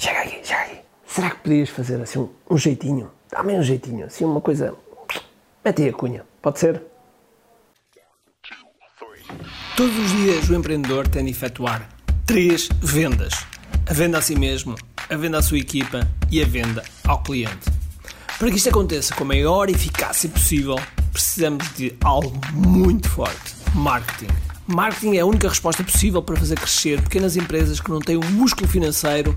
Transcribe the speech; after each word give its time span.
chega 0.00 0.20
aqui, 0.20 0.40
chega 0.42 0.60
aqui. 0.62 0.78
Será 1.06 1.30
que 1.30 1.36
podias 1.36 1.68
fazer 1.68 2.00
assim 2.00 2.18
um, 2.18 2.28
um 2.50 2.58
jeitinho? 2.58 3.10
Dá-me 3.30 3.54
um 3.54 3.62
jeitinho, 3.62 4.06
assim 4.06 4.24
uma 4.24 4.40
coisa. 4.40 4.74
Mete 5.64 5.88
a 5.88 5.92
cunha, 5.92 6.24
pode 6.40 6.58
ser? 6.58 6.82
Todos 9.76 9.96
os 9.96 10.10
dias 10.12 10.48
o 10.48 10.54
empreendedor 10.54 11.06
tem 11.06 11.24
de 11.24 11.30
efetuar 11.30 11.88
três 12.26 12.68
vendas: 12.80 13.34
a 13.88 13.92
venda 13.92 14.18
a 14.18 14.22
si 14.22 14.34
mesmo, 14.34 14.74
a 15.08 15.16
venda 15.16 15.38
à 15.38 15.42
sua 15.42 15.58
equipa 15.58 16.08
e 16.30 16.42
a 16.42 16.46
venda 16.46 16.82
ao 17.06 17.22
cliente. 17.22 17.70
Para 18.38 18.50
que 18.50 18.56
isto 18.56 18.70
aconteça 18.70 19.14
com 19.14 19.24
a 19.24 19.26
maior 19.26 19.68
eficácia 19.68 20.28
possível, 20.28 20.76
precisamos 21.12 21.72
de 21.74 21.94
algo 22.02 22.32
muito 22.52 23.08
forte: 23.08 23.54
marketing. 23.74 24.32
Marketing 24.66 25.16
é 25.16 25.20
a 25.20 25.26
única 25.26 25.48
resposta 25.48 25.82
possível 25.82 26.22
para 26.22 26.36
fazer 26.36 26.56
crescer 26.56 27.02
pequenas 27.02 27.36
empresas 27.36 27.80
que 27.80 27.90
não 27.90 27.98
têm 27.98 28.16
o 28.16 28.24
músculo 28.24 28.68
financeiro 28.68 29.36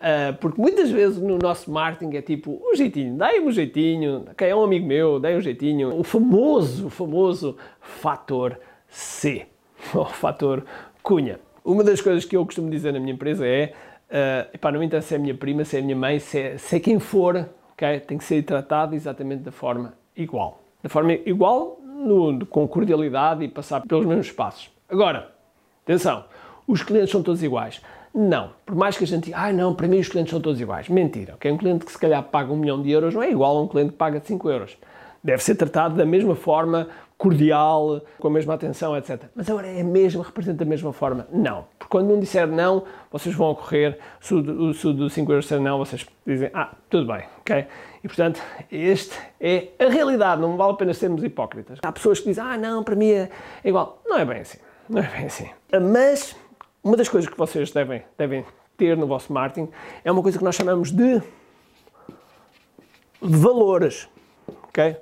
Uh, 0.00 0.32
porque 0.40 0.58
muitas 0.58 0.90
vezes 0.90 1.18
no 1.18 1.36
nosso 1.36 1.70
marketing 1.70 2.16
é 2.16 2.22
tipo 2.22 2.58
um 2.64 2.74
jeitinho, 2.74 3.18
dai 3.18 3.38
um 3.38 3.52
jeitinho, 3.52 4.24
que 4.34 4.44
é 4.46 4.56
um 4.56 4.64
amigo 4.64 4.86
meu, 4.86 5.20
dai 5.20 5.36
um 5.36 5.40
jeitinho. 5.42 5.94
O 5.94 6.02
famoso, 6.02 6.86
o 6.86 6.90
famoso 6.90 7.58
fator 7.80 8.58
C, 8.88 9.46
o 9.94 10.06
fator 10.06 10.64
cunha. 11.02 11.38
Uma 11.62 11.84
das 11.84 12.00
coisas 12.00 12.24
que 12.24 12.34
eu 12.34 12.44
costumo 12.46 12.70
dizer 12.70 12.94
na 12.94 12.98
minha 12.98 13.12
empresa 13.12 13.46
é, 13.46 13.74
uh, 14.08 14.54
epá, 14.54 14.72
não 14.72 14.82
interessa 14.82 15.08
se 15.08 15.14
é 15.14 15.16
a 15.18 15.20
minha 15.20 15.34
prima, 15.34 15.64
se 15.66 15.76
é 15.76 15.80
a 15.80 15.82
minha 15.82 15.96
mãe, 15.96 16.18
se 16.18 16.38
é, 16.38 16.56
se 16.56 16.76
é 16.76 16.80
quem 16.80 16.98
for, 16.98 17.46
okay? 17.74 18.00
tem 18.00 18.16
que 18.16 18.24
ser 18.24 18.42
tratado 18.42 18.94
exatamente 18.94 19.42
da 19.42 19.52
forma 19.52 19.92
igual. 20.16 20.62
Da 20.82 20.88
forma 20.88 21.12
igual, 21.12 21.78
no, 21.84 22.46
com 22.46 22.66
cordialidade 22.66 23.44
e 23.44 23.48
passar 23.48 23.82
pelos 23.82 24.06
mesmos 24.06 24.32
passos. 24.32 24.70
Agora, 24.88 25.30
atenção, 25.84 26.24
os 26.66 26.82
clientes 26.82 27.10
são 27.10 27.22
todos 27.22 27.42
iguais. 27.42 27.82
Não, 28.14 28.50
por 28.66 28.74
mais 28.74 28.96
que 28.96 29.04
a 29.04 29.06
gente 29.06 29.24
diga, 29.26 29.38
ah 29.38 29.52
não, 29.52 29.74
para 29.74 29.86
mim 29.86 29.98
os 29.98 30.08
clientes 30.08 30.30
são 30.30 30.40
todos 30.40 30.60
iguais. 30.60 30.88
Mentira, 30.88 31.34
ok? 31.34 31.50
Um 31.50 31.56
cliente 31.56 31.84
que 31.84 31.92
se 31.92 31.98
calhar 31.98 32.22
paga 32.24 32.52
um 32.52 32.56
milhão 32.56 32.82
de 32.82 32.90
euros 32.90 33.14
não 33.14 33.22
é 33.22 33.30
igual 33.30 33.56
a 33.56 33.62
um 33.62 33.68
cliente 33.68 33.92
que 33.92 33.96
paga 33.96 34.20
5 34.22 34.50
euros. 34.50 34.76
Deve 35.22 35.42
ser 35.42 35.54
tratado 35.54 35.94
da 35.96 36.04
mesma 36.04 36.34
forma, 36.34 36.88
cordial, 37.20 38.00
com 38.18 38.28
a 38.28 38.30
mesma 38.30 38.54
atenção, 38.54 38.96
etc. 38.96 39.24
Mas 39.34 39.48
agora 39.50 39.66
é 39.66 39.82
mesmo, 39.82 40.22
representa 40.22 40.64
da 40.64 40.68
mesma 40.68 40.90
forma? 40.90 41.28
Não. 41.30 41.66
Porque 41.78 41.90
quando 41.90 42.14
um 42.14 42.18
disser 42.18 42.46
não, 42.46 42.84
vocês 43.12 43.34
vão 43.34 43.50
ocorrer, 43.50 43.98
se 44.18 44.34
o, 44.34 44.72
se 44.72 44.86
o 44.86 44.92
do 44.94 45.10
5 45.10 45.30
euros 45.30 45.44
disser 45.44 45.60
não, 45.60 45.76
vocês 45.76 46.06
dizem, 46.26 46.50
ah, 46.54 46.72
tudo 46.88 47.12
bem, 47.12 47.24
ok? 47.40 47.66
E 48.02 48.08
portanto, 48.08 48.40
este 48.72 49.14
é 49.38 49.68
a 49.78 49.90
realidade, 49.90 50.40
não 50.40 50.56
vale 50.56 50.72
a 50.72 50.76
pena 50.76 50.94
sermos 50.94 51.22
hipócritas. 51.22 51.78
Há 51.82 51.92
pessoas 51.92 52.18
que 52.18 52.28
dizem, 52.28 52.42
ah 52.42 52.56
não, 52.56 52.82
para 52.82 52.96
mim 52.96 53.10
é 53.10 53.28
igual. 53.62 54.02
Não 54.06 54.16
é 54.16 54.24
bem 54.24 54.40
assim, 54.40 54.58
não 54.88 55.02
é 55.02 55.06
bem 55.06 55.26
assim. 55.26 55.50
Mas 55.92 56.34
uma 56.82 56.96
das 56.96 57.08
coisas 57.08 57.30
que 57.30 57.36
vocês 57.36 57.70
devem, 57.70 58.02
devem 58.16 58.44
ter 58.76 58.96
no 58.96 59.06
vosso 59.06 59.32
marketing 59.32 59.70
é 60.02 60.10
uma 60.10 60.22
coisa 60.22 60.38
que 60.38 60.44
nós 60.44 60.54
chamamos 60.54 60.90
de 60.90 61.22
valores. 63.20 64.08
Ok? 64.68 64.96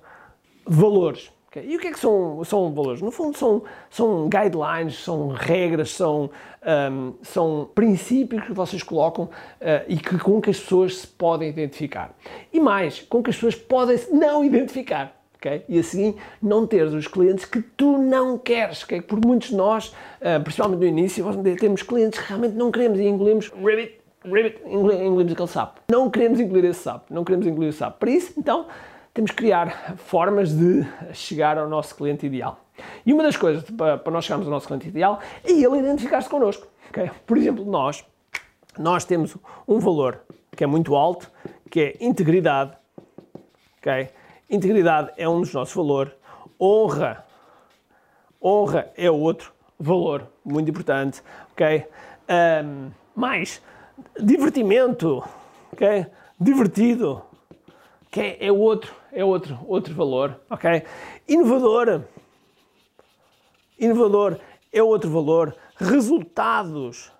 Valores. 0.66 1.30
Okay? 1.48 1.64
E 1.66 1.76
o 1.76 1.80
que 1.80 1.88
é 1.88 1.92
que 1.92 1.98
são, 1.98 2.42
são 2.44 2.72
valores? 2.72 3.00
No 3.00 3.10
fundo, 3.10 3.38
são, 3.38 3.62
são 3.88 4.28
guidelines, 4.28 4.98
são 4.98 5.28
regras, 5.28 5.90
são, 5.92 6.30
um, 6.92 7.14
são 7.22 7.70
princípios 7.74 8.44
que 8.44 8.52
vocês 8.52 8.82
colocam 8.82 9.24
uh, 9.24 9.30
e 9.86 9.96
que, 9.96 10.18
com 10.18 10.40
que 10.40 10.50
as 10.50 10.58
pessoas 10.58 10.98
se 10.98 11.06
podem 11.06 11.48
identificar. 11.48 12.14
E 12.52 12.60
mais, 12.60 13.00
com 13.00 13.22
que 13.22 13.30
as 13.30 13.36
pessoas 13.36 13.54
podem 13.54 13.98
não 14.12 14.44
identificar. 14.44 15.17
Okay? 15.38 15.64
E 15.68 15.78
assim 15.78 16.16
não 16.42 16.66
teres 16.66 16.92
os 16.92 17.06
clientes 17.06 17.44
que 17.44 17.62
tu 17.62 17.96
não 17.96 18.36
queres. 18.36 18.82
Okay? 18.82 19.00
Por 19.00 19.24
muitos 19.24 19.48
de 19.48 19.56
nós, 19.56 19.88
uh, 20.20 20.42
principalmente 20.42 20.80
no 20.80 20.86
início, 20.86 21.24
temos 21.58 21.82
clientes 21.82 22.20
que 22.20 22.28
realmente 22.28 22.54
não 22.54 22.70
queremos 22.70 22.98
e 22.98 23.04
engolimos 23.04 23.50
ribbit, 23.50 24.00
ribbit, 24.24 24.60
engolimos 24.66 25.32
aquele 25.32 25.48
sapo. 25.48 25.80
Não 25.90 26.10
queremos 26.10 26.40
engolir 26.40 26.64
esse 26.64 26.80
sapo, 26.80 27.12
não 27.12 27.24
queremos 27.24 27.46
engolir 27.46 27.70
o 27.70 27.72
sapo. 27.72 27.98
Por 27.98 28.08
isso, 28.08 28.34
então, 28.36 28.66
temos 29.14 29.30
que 29.30 29.36
criar 29.36 29.96
formas 29.96 30.50
de 30.50 30.84
chegar 31.12 31.56
ao 31.56 31.68
nosso 31.68 31.94
cliente 31.94 32.26
ideal. 32.26 32.60
E 33.04 33.12
uma 33.12 33.22
das 33.22 33.36
coisas 33.36 33.64
para, 33.70 34.00
nós 34.10 34.24
chegarmos 34.24 34.46
ao 34.46 34.52
nosso 34.52 34.66
cliente 34.66 34.88
ideal 34.88 35.20
é 35.44 35.50
ele 35.50 35.78
identificar-se 35.78 36.28
connosco. 36.28 36.66
Okay? 36.90 37.10
Por 37.26 37.36
exemplo, 37.36 37.64
nós, 37.64 38.04
nós 38.78 39.04
temos 39.04 39.36
um 39.66 39.78
valor 39.78 40.20
que 40.56 40.64
é 40.64 40.66
muito 40.66 40.94
alto, 40.94 41.30
que 41.70 41.80
é 41.80 41.96
integridade. 42.00 42.72
Okay? 43.80 44.10
Integridade 44.50 45.12
é 45.16 45.28
um 45.28 45.40
dos 45.40 45.52
nossos 45.52 45.74
valores. 45.74 46.12
Honra. 46.60 47.24
Honra 48.42 48.90
é 48.96 49.10
outro 49.10 49.52
valor 49.78 50.26
muito 50.44 50.70
importante, 50.70 51.22
ok? 51.52 51.86
Um, 52.64 52.90
mais, 53.14 53.62
divertimento, 54.18 55.22
ok? 55.72 56.06
Divertido, 56.40 57.22
ok? 58.06 58.36
É 58.40 58.50
outro, 58.50 58.94
é 59.12 59.24
outro, 59.24 59.58
outro 59.66 59.94
valor, 59.94 60.40
ok? 60.48 60.82
Inovador. 61.28 62.04
Inovador 63.78 64.38
é 64.72 64.82
outro 64.82 65.10
valor. 65.10 65.54
Resultados. 65.76 67.12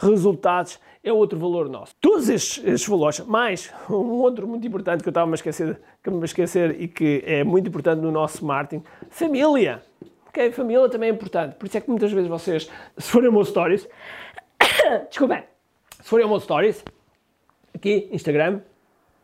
Resultados 0.00 0.80
é 1.04 1.12
outro 1.12 1.38
valor 1.38 1.68
nosso. 1.68 1.94
Todos 2.00 2.30
estes, 2.30 2.64
estes 2.64 2.88
valores, 2.88 3.20
mais 3.20 3.70
um 3.90 4.22
outro 4.22 4.48
muito 4.48 4.66
importante 4.66 5.02
que 5.02 5.08
eu 5.08 5.10
estava 5.10 5.30
a 5.30 5.34
esquecer, 5.34 5.78
que 6.02 6.10
me 6.10 6.24
esquecer 6.24 6.80
e 6.80 6.88
que 6.88 7.22
é 7.26 7.44
muito 7.44 7.68
importante 7.68 8.00
no 8.00 8.10
nosso 8.10 8.42
marketing, 8.42 8.82
família. 9.10 9.82
Ok, 10.28 10.52
família 10.52 10.88
também 10.88 11.10
é 11.10 11.12
importante. 11.12 11.54
Por 11.56 11.66
isso 11.66 11.76
é 11.76 11.82
que 11.82 11.90
muitas 11.90 12.10
vezes 12.10 12.30
vocês, 12.30 12.70
se 12.96 13.10
forem 13.10 13.28
ao 13.28 13.44
stories, 13.44 13.86
desculpem, 15.10 15.44
se 16.00 16.08
forem 16.08 16.26
ao 16.26 16.40
stories, 16.40 16.82
aqui, 17.74 18.08
Instagram, 18.10 18.60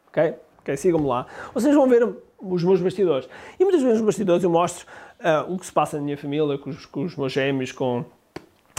ok, 0.08 0.34
ok, 0.58 0.76
sigam-me 0.76 1.06
lá, 1.06 1.26
vocês 1.54 1.74
vão 1.74 1.88
ver 1.88 2.06
os 2.38 2.62
meus 2.62 2.82
bastidores. 2.82 3.26
E 3.58 3.64
muitas 3.64 3.80
vezes 3.80 3.96
nos 3.96 4.06
bastidores 4.06 4.44
eu 4.44 4.50
mostro 4.50 4.86
uh, 5.20 5.50
o 5.50 5.58
que 5.58 5.64
se 5.64 5.72
passa 5.72 5.96
na 5.96 6.02
minha 6.02 6.18
família, 6.18 6.58
com 6.58 6.68
os, 6.68 6.84
com 6.84 7.02
os 7.04 7.16
meus 7.16 7.32
gêmeos, 7.32 7.72
com 7.72 8.04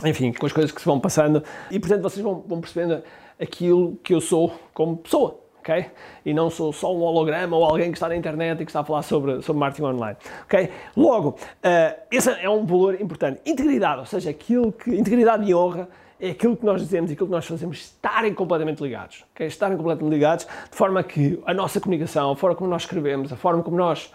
enfim, 0.06 0.32
com 0.32 0.46
as 0.46 0.54
coisas 0.54 0.72
que 0.72 0.80
se 0.80 0.86
vão 0.86 1.00
passando 1.00 1.44
e, 1.72 1.80
portanto, 1.80 2.02
vocês 2.02 2.24
vão, 2.24 2.44
vão 2.48 2.62
percebendo 2.62 3.02
aquilo 3.40 3.98
que 4.04 4.14
eu 4.14 4.22
sou 4.22 4.54
como 4.74 4.98
pessoa. 4.98 5.40
Okay? 5.60 5.88
E 6.26 6.34
não 6.34 6.50
sou 6.50 6.72
só 6.72 6.96
um 6.96 7.02
holograma 7.02 7.58
ou 7.58 7.66
alguém 7.66 7.92
que 7.92 7.98
está 7.98 8.08
na 8.08 8.16
internet 8.16 8.62
e 8.62 8.66
que 8.66 8.72
está 8.72 8.80
a 8.80 8.84
falar 8.86 9.02
sobre, 9.02 9.42
sobre 9.42 9.60
marketing 9.60 9.84
online. 9.84 10.16
Okay? 10.46 10.70
Logo, 10.96 11.32
uh, 11.32 12.00
esse 12.10 12.30
é 12.30 12.50
um 12.50 12.66
valor 12.66 13.02
importante. 13.02 13.42
Integridade, 13.46 14.00
ou 14.00 14.06
seja, 14.06 14.30
aquilo 14.30 14.72
que. 14.72 14.96
Integridade 14.96 15.44
e 15.44 15.54
honra 15.54 15.90
é 16.22 16.30
aquilo 16.30 16.56
que 16.56 16.66
nós 16.66 16.82
dizemos 16.82 17.12
e 17.12 17.14
aquilo 17.14 17.28
que 17.28 17.34
nós 17.34 17.46
fazemos 17.46 17.80
estarem 17.80 18.34
completamente 18.34 18.82
ligados. 18.82 19.26
Okay? 19.34 19.48
Estarem 19.48 19.76
completamente 19.76 20.14
ligados 20.14 20.46
de 20.46 20.78
forma 20.78 21.04
que 21.04 21.42
a 21.46 21.54
nossa 21.54 21.82
comunicação, 21.82 22.32
a 22.32 22.36
forma 22.38 22.56
como 22.56 22.70
nós 22.70 22.84
escrevemos, 22.84 23.34
a 23.34 23.36
forma 23.36 23.62
como 23.62 23.76
nós 23.76 24.10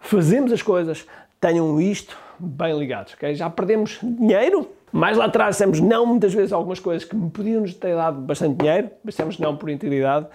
fazemos 0.00 0.50
as 0.50 0.60
coisas 0.60 1.06
tenham 1.40 1.80
isto 1.80 2.18
bem 2.36 2.76
ligados. 2.76 3.14
Okay? 3.14 3.32
Já 3.36 3.48
perdemos 3.48 4.00
dinheiro 4.02 4.68
mais 4.92 5.16
lá 5.16 5.26
atrás 5.26 5.56
dissemos 5.56 5.80
não 5.80 6.06
muitas 6.06 6.32
vezes 6.32 6.52
algumas 6.52 6.80
coisas 6.80 7.04
que 7.04 7.14
me 7.14 7.30
podiam 7.30 7.60
nos 7.60 7.74
ter 7.74 7.94
dado 7.94 8.20
bastante 8.20 8.56
dinheiro, 8.56 8.90
mas 9.04 9.14
dissemos 9.14 9.38
não 9.38 9.56
por 9.56 9.68
integridade 9.68 10.26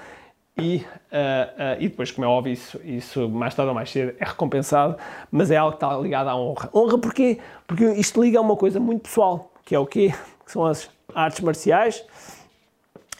e, 0.57 0.77
uh, 0.77 0.81
uh, 0.81 1.79
e 1.79 1.87
depois, 1.87 2.11
como 2.11 2.25
é 2.25 2.27
óbvio, 2.27 2.53
isso, 2.53 2.79
isso 2.83 3.29
mais 3.29 3.55
tarde 3.55 3.69
ou 3.69 3.75
mais 3.75 3.89
cedo 3.89 4.15
é 4.19 4.25
recompensado, 4.25 4.97
mas 5.31 5.49
é 5.49 5.57
algo 5.57 5.77
que 5.77 5.83
está 5.83 5.97
ligado 5.97 6.27
à 6.27 6.35
honra. 6.35 6.69
Honra 6.73 6.97
porquê? 6.97 7.39
Porque 7.65 7.85
isto 7.93 8.21
liga 8.21 8.37
a 8.37 8.41
uma 8.41 8.55
coisa 8.55 8.79
muito 8.79 9.03
pessoal, 9.03 9.51
que 9.65 9.73
é 9.73 9.79
o 9.79 9.85
quê? 9.85 10.13
Que 10.45 10.51
são 10.51 10.65
as 10.65 10.89
artes 11.15 11.39
marciais. 11.41 12.03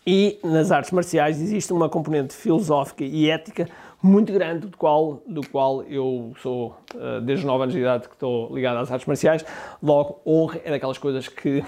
E 0.05 0.39
nas 0.43 0.71
artes 0.71 0.91
marciais 0.91 1.39
existe 1.39 1.71
uma 1.71 1.87
componente 1.87 2.33
filosófica 2.33 3.03
e 3.03 3.29
ética 3.29 3.67
muito 4.01 4.33
grande, 4.33 4.67
do 4.67 4.77
qual, 4.77 5.21
do 5.27 5.47
qual 5.47 5.83
eu 5.83 6.33
sou, 6.41 6.75
uh, 6.95 7.21
desde 7.21 7.45
9 7.45 7.63
anos 7.63 7.73
de 7.73 7.81
idade, 7.81 8.07
que 8.07 8.15
estou 8.15 8.53
ligado 8.53 8.77
às 8.77 8.91
artes 8.91 9.07
marciais. 9.07 9.45
Logo, 9.81 10.19
honra 10.25 10.59
é 10.63 10.71
daquelas 10.71 10.97
coisas 10.97 11.27
que 11.27 11.63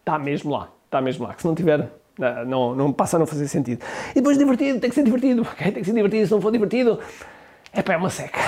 está 0.00 0.18
mesmo 0.18 0.50
lá, 0.52 0.70
está 0.84 1.00
mesmo 1.00 1.26
lá. 1.26 1.34
Que 1.34 1.42
se 1.42 1.46
não 1.46 1.54
tiver, 1.54 1.88
eh, 2.20 2.44
não, 2.44 2.74
não 2.74 2.92
passa 2.92 3.16
a 3.16 3.18
não 3.18 3.26
fazer 3.26 3.46
sentido. 3.48 3.84
E 4.10 4.14
depois 4.14 4.36
divertido, 4.36 4.80
tem 4.80 4.90
que 4.90 4.94
ser 4.94 5.04
divertido, 5.04 5.42
okay? 5.42 5.70
tem 5.70 5.82
que 5.82 5.84
ser 5.84 5.94
divertido. 5.94 6.26
Se 6.26 6.32
não 6.32 6.40
for 6.40 6.50
divertido, 6.50 6.98
Epá, 7.76 7.92
é 7.92 7.96
uma 7.98 8.08
seca. 8.08 8.40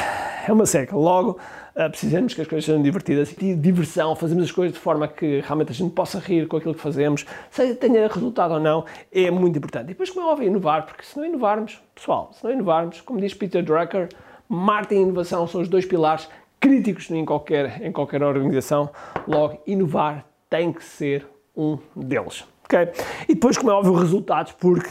É 0.49 0.53
uma 0.53 0.65
seca. 0.65 0.97
Logo, 0.97 1.33
uh, 1.77 1.91
precisamos 1.91 2.33
que 2.33 2.41
as 2.41 2.49
coisas 2.49 2.65
sejam 2.65 2.81
divertidas. 2.81 3.35
E 3.39 3.55
diversão, 3.55 4.17
fazemos 4.17 4.45
as 4.45 4.51
coisas 4.51 4.73
de 4.73 4.81
forma 4.81 5.07
que 5.07 5.41
realmente 5.41 5.73
a 5.73 5.75
gente 5.75 5.93
possa 5.93 6.19
rir 6.19 6.49
com 6.49 6.57
aquilo 6.57 6.75
que 6.75 6.81
fazemos, 6.81 7.27
seja 7.51 7.75
tenha 7.75 8.09
resultado 8.09 8.55
ou 8.55 8.61
não, 8.61 8.87
é 9.13 9.31
muito 9.31 9.59
importante. 9.59 9.85
E 9.85 9.89
depois, 9.89 10.09
como 10.09 10.27
é 10.27 10.33
óbvio, 10.33 10.47
inovar, 10.49 10.87
porque 10.87 11.05
se 11.05 11.19
não 11.19 11.27
inovarmos, 11.27 11.79
pessoal, 11.95 12.31
se 12.33 12.43
não 12.43 12.51
inovarmos, 12.51 13.03
como 13.03 13.21
diz 13.21 13.35
Peter 13.35 13.63
Drucker, 13.63 14.09
marketing 14.49 15.01
e 15.01 15.03
inovação 15.03 15.47
são 15.47 15.61
os 15.61 15.69
dois 15.69 15.85
pilares 15.85 16.31
críticos 16.59 17.11
em 17.11 17.27
qualquer, 17.27 17.83
em 17.83 17.93
qualquer 17.93 18.23
organização. 18.23 18.89
Logo, 19.27 19.61
inovar 19.67 20.25
tem 20.49 20.73
que 20.73 20.83
ser 20.83 21.27
um 21.55 21.79
deles. 21.95 22.47
Okay? 22.65 22.89
E 23.29 23.35
depois, 23.35 23.59
como 23.59 23.71
é 23.71 23.75
óbvio, 23.75 23.93
resultados, 23.93 24.53
porque 24.53 24.89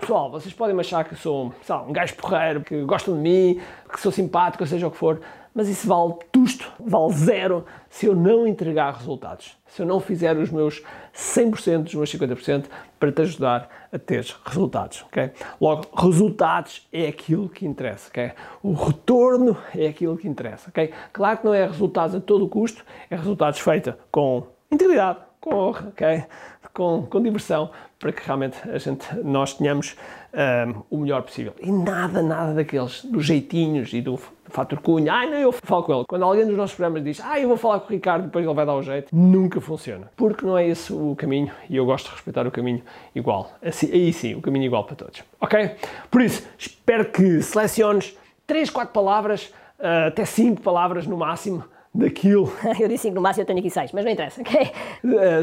Pessoal, 0.00 0.30
vocês 0.30 0.54
podem 0.54 0.78
achar 0.80 1.04
que 1.04 1.14
sou 1.14 1.52
um 1.86 1.92
gajo 1.92 2.16
porreiro, 2.16 2.62
que 2.62 2.82
gostam 2.84 3.14
de 3.14 3.20
mim, 3.20 3.60
que 3.92 4.00
sou 4.00 4.10
simpático, 4.10 4.66
seja 4.66 4.88
o 4.88 4.90
que 4.90 4.96
for, 4.96 5.20
mas 5.54 5.68
isso 5.68 5.86
vale 5.86 6.14
tusto, 6.32 6.72
vale 6.80 7.12
zero 7.12 7.66
se 7.90 8.06
eu 8.06 8.16
não 8.16 8.46
entregar 8.46 8.94
resultados. 8.94 9.56
Se 9.66 9.82
eu 9.82 9.86
não 9.86 10.00
fizer 10.00 10.36
os 10.38 10.50
meus 10.50 10.82
100%, 11.14 11.88
os 11.88 11.94
meus 11.94 12.12
50% 12.12 12.64
para 12.98 13.12
te 13.12 13.22
ajudar 13.22 13.68
a 13.92 13.98
ter 13.98 14.26
resultados, 14.44 15.04
ok? 15.06 15.32
Logo, 15.60 15.86
resultados 15.94 16.88
é 16.90 17.06
aquilo 17.06 17.48
que 17.48 17.66
interessa, 17.66 18.08
ok? 18.08 18.32
O 18.62 18.72
retorno 18.72 19.56
é 19.76 19.86
aquilo 19.86 20.16
que 20.16 20.26
interessa, 20.26 20.70
ok? 20.70 20.92
Claro 21.12 21.38
que 21.38 21.44
não 21.44 21.52
é 21.52 21.66
resultados 21.66 22.14
a 22.14 22.20
todo 22.20 22.48
custo, 22.48 22.84
é 23.10 23.16
resultados 23.16 23.60
feitos 23.60 23.92
com 24.10 24.46
integridade, 24.70 25.18
com 25.40 25.54
honra, 25.54 25.88
ok? 25.88 26.24
Com, 26.72 27.06
com 27.06 27.22
diversão, 27.22 27.70
para 27.98 28.12
que 28.12 28.24
realmente 28.24 28.56
a 28.68 28.78
gente, 28.78 29.06
nós 29.24 29.54
tenhamos 29.54 29.96
um, 30.32 30.82
o 30.90 31.00
melhor 31.00 31.22
possível. 31.22 31.52
E 31.60 31.70
nada, 31.70 32.22
nada 32.22 32.54
daqueles, 32.54 33.04
dos 33.04 33.24
jeitinhos 33.26 33.92
e 33.92 34.00
do 34.00 34.18
fator 34.44 34.80
cunha. 34.80 35.12
Ai, 35.12 35.28
não, 35.28 35.38
eu 35.38 35.52
falo 35.52 35.82
com 35.82 35.94
ele. 35.94 36.04
Quando 36.08 36.24
alguém 36.24 36.46
dos 36.46 36.56
nossos 36.56 36.76
programas 36.76 37.02
diz, 37.02 37.20
ah, 37.20 37.40
eu 37.40 37.48
vou 37.48 37.56
falar 37.56 37.80
com 37.80 37.86
o 37.86 37.90
Ricardo, 37.90 38.24
depois 38.24 38.44
ele 38.44 38.54
vai 38.54 38.66
dar 38.66 38.74
o 38.74 38.82
jeito, 38.82 39.14
nunca 39.14 39.60
funciona. 39.60 40.10
Porque 40.16 40.44
não 40.44 40.56
é 40.56 40.68
esse 40.68 40.92
o 40.92 41.14
caminho 41.16 41.50
e 41.68 41.76
eu 41.76 41.84
gosto 41.84 42.06
de 42.06 42.14
respeitar 42.14 42.46
o 42.46 42.50
caminho 42.50 42.82
igual. 43.14 43.50
Assim, 43.62 43.90
aí 43.92 44.12
sim, 44.12 44.34
o 44.34 44.40
caminho 44.40 44.66
igual 44.66 44.84
para 44.84 44.96
todos. 44.96 45.22
Ok? 45.40 45.76
Por 46.10 46.22
isso, 46.22 46.46
espero 46.58 47.06
que 47.06 47.42
seleciones 47.42 48.16
3, 48.46 48.70
4 48.70 48.92
palavras, 48.92 49.52
uh, 49.78 50.08
até 50.08 50.24
5 50.24 50.60
palavras 50.60 51.06
no 51.06 51.16
máximo 51.16 51.64
daquilo. 51.92 52.52
Eu 52.78 52.88
disse 52.88 53.02
5 53.04 53.14
no 53.14 53.20
máximo, 53.20 53.42
eu 53.42 53.46
tenho 53.46 53.58
aqui 53.58 53.70
6, 53.70 53.92
mas 53.92 54.04
não 54.04 54.12
interessa, 54.12 54.40
ok? 54.40 54.72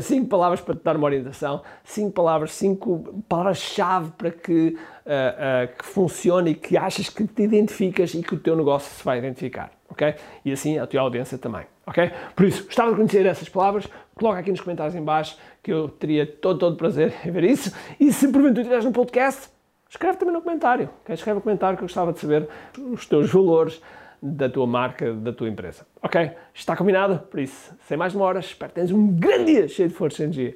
5 0.01 0.25
uh, 0.25 0.27
palavras 0.29 0.61
para 0.61 0.75
te 0.75 0.83
dar 0.83 0.95
uma 0.95 1.05
orientação, 1.05 1.61
5 1.83 2.11
palavras, 2.11 2.53
5 2.53 3.23
palavras-chave 3.27 4.11
para 4.17 4.31
que, 4.31 4.69
uh, 4.69 4.73
uh, 4.73 5.77
que 5.77 5.85
funcione 5.85 6.51
e 6.51 6.55
que 6.55 6.77
achas 6.77 7.09
que 7.09 7.27
te 7.27 7.43
identificas 7.43 8.13
e 8.13 8.23
que 8.23 8.33
o 8.33 8.39
teu 8.39 8.55
negócio 8.55 8.89
se 8.89 9.03
vai 9.03 9.17
identificar, 9.17 9.71
ok? 9.89 10.15
E 10.45 10.51
assim 10.51 10.77
a 10.79 10.87
tua 10.87 11.01
audiência 11.01 11.37
também, 11.37 11.65
ok? 11.85 12.11
Por 12.35 12.45
isso, 12.45 12.63
gostava 12.63 12.91
de 12.91 12.95
conhecer 12.95 13.25
essas 13.25 13.49
palavras, 13.49 13.87
coloca 14.15 14.39
aqui 14.39 14.51
nos 14.51 14.61
comentários 14.61 14.95
em 14.95 15.03
baixo 15.03 15.37
que 15.61 15.71
eu 15.71 15.89
teria 15.89 16.25
todo, 16.25 16.59
todo 16.59 16.77
prazer 16.77 17.13
em 17.25 17.31
ver 17.31 17.43
isso. 17.43 17.73
E 17.99 18.11
se 18.13 18.25
porventura 18.29 18.61
estiveres 18.61 18.85
no 18.85 18.93
podcast, 18.93 19.49
escreve 19.89 20.17
também 20.17 20.33
no 20.33 20.41
comentário, 20.41 20.89
ok? 21.01 21.13
Escreve 21.13 21.35
no 21.35 21.41
comentário 21.41 21.77
que 21.77 21.83
eu 21.83 21.87
gostava 21.87 22.13
de 22.13 22.19
saber 22.19 22.47
os 22.77 23.05
teus 23.05 23.29
valores, 23.29 23.81
da 24.21 24.49
tua 24.49 24.65
marca, 24.65 25.13
da 25.13 25.31
tua 25.31 25.47
empresa. 25.47 25.85
Ok? 26.01 26.31
Está 26.53 26.75
combinado? 26.75 27.19
Por 27.19 27.39
isso, 27.39 27.73
sem 27.87 27.97
mais 27.97 28.13
demoras, 28.13 28.45
espero 28.45 28.69
que 28.69 28.75
tenhas 28.75 28.91
um 28.91 29.07
grande 29.07 29.53
dia 29.53 29.67
cheio 29.67 29.89
de 29.89 29.95
força 29.95 30.21
e 30.21 30.25
energia. 30.25 30.55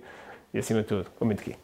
E 0.53 0.59
acima 0.59 0.81
de 0.81 0.87
tudo, 0.87 1.09
comente 1.17 1.41
aqui. 1.41 1.55